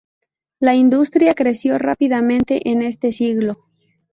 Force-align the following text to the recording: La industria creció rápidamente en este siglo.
La 0.59 0.73
industria 0.73 1.35
creció 1.35 1.77
rápidamente 1.77 2.71
en 2.71 2.81
este 2.81 3.11
siglo. 3.13 3.65